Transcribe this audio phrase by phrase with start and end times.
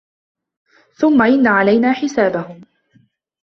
[0.93, 2.61] ثُمَّ إِنَّ عَلَينا حِسابَهُم